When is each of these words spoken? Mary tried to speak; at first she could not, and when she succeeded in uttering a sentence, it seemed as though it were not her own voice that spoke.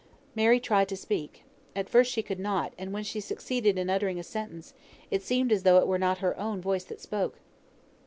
Mary 0.33 0.59
tried 0.59 0.89
to 0.89 0.97
speak; 0.97 1.43
at 1.75 1.87
first 1.87 2.11
she 2.11 2.23
could 2.23 2.39
not, 2.39 2.73
and 2.75 2.91
when 2.91 3.03
she 3.03 3.19
succeeded 3.19 3.77
in 3.77 3.87
uttering 3.87 4.19
a 4.19 4.23
sentence, 4.23 4.73
it 5.11 5.21
seemed 5.21 5.51
as 5.51 5.61
though 5.61 5.77
it 5.77 5.85
were 5.85 5.99
not 5.99 6.17
her 6.25 6.35
own 6.39 6.59
voice 6.59 6.85
that 6.85 6.99
spoke. 6.99 7.37